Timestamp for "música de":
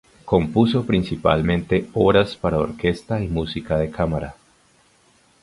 3.27-3.91